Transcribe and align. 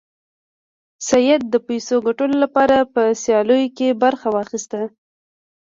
سید 1.07 1.41
د 1.49 1.55
پیسو 1.67 1.95
ګټلو 2.07 2.35
لپاره 2.43 2.75
په 2.93 3.01
سیالیو 3.23 3.73
کې 3.77 3.99
برخه 4.03 4.27
واخیسته. 4.35 4.81